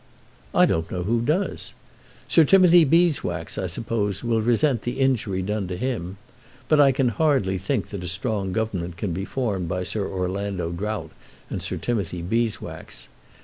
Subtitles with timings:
[0.55, 1.75] "I don't know who does.
[2.27, 6.17] Sir Timothy Beeswax, I suppose, will resent the injury done to him.
[6.67, 10.71] But I can hardly think that a strong government can be formed by Sir Orlando
[10.71, 11.11] Drought
[11.51, 13.09] and Sir Timothy Beeswax.